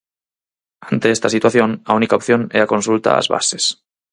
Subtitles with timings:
[0.91, 3.63] Ante esta situación, a única opción é a consulta ás bases.